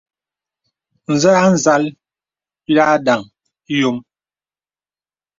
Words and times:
Zə̀ 1.21 1.33
a 1.43 1.45
nzàl 1.53 1.83
y 2.71 2.73
à 2.81 2.85
ndaŋ 3.01 3.21
yōm. 3.79 3.97